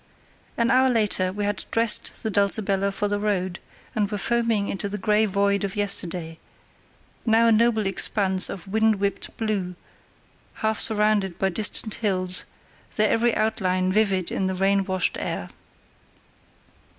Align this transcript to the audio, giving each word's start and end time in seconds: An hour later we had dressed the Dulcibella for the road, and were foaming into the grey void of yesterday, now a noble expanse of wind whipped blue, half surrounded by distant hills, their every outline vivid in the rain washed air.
An 0.57 0.71
hour 0.71 0.89
later 0.89 1.31
we 1.31 1.45
had 1.45 1.65
dressed 1.69 2.23
the 2.23 2.31
Dulcibella 2.31 2.91
for 2.91 3.07
the 3.07 3.19
road, 3.19 3.59
and 3.93 4.09
were 4.09 4.17
foaming 4.17 4.67
into 4.67 4.89
the 4.89 4.97
grey 4.97 5.27
void 5.27 5.63
of 5.63 5.75
yesterday, 5.75 6.39
now 7.23 7.45
a 7.45 7.51
noble 7.51 7.85
expanse 7.85 8.49
of 8.49 8.67
wind 8.67 8.95
whipped 8.95 9.37
blue, 9.37 9.75
half 10.65 10.79
surrounded 10.79 11.37
by 11.37 11.49
distant 11.49 11.93
hills, 11.93 12.45
their 12.95 13.09
every 13.09 13.35
outline 13.35 13.91
vivid 13.91 14.31
in 14.31 14.47
the 14.47 14.55
rain 14.55 14.85
washed 14.85 15.17
air. 15.19 15.49